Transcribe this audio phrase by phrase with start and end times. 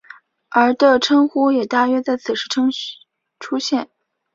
[0.49, 2.49] 而的称呼也大约在此时
[3.39, 3.87] 出现。